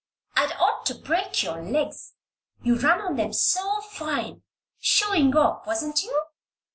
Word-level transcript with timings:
"I'd 0.35 0.51
ought 0.53 0.87
to 0.87 0.95
break 0.95 1.43
your 1.43 1.61
legs 1.61 2.13
you 2.63 2.75
run 2.75 3.01
on 3.01 3.17
them 3.17 3.33
so 3.33 3.81
fine. 3.81 4.41
Showing 4.79 5.35
off; 5.37 5.67
wasn't 5.67 6.01
you?" 6.01 6.23